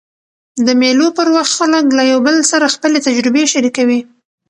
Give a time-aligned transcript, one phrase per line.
[0.65, 3.99] د مېلو پر وخت خلک له یو بل سره خپلي تجربې شریکوي.